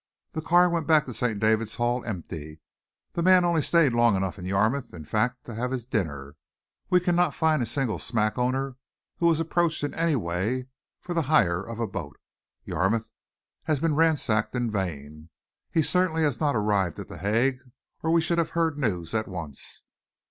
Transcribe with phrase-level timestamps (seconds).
[0.31, 1.39] The car went back to St.
[1.39, 2.59] David's Hall empty;
[3.13, 6.35] the man only stayed long enough in Yarmouth, in fact, to have his dinner.
[6.89, 8.77] We cannot find a single smack owner
[9.17, 10.65] who was approached in any way
[11.01, 12.17] for the hire of a boat.
[12.63, 13.11] Yarmouth
[13.65, 15.29] has been ransacked in vain.
[15.69, 17.59] He certainly has not arrived at The Hague
[18.01, 19.83] or we should have heard news at once.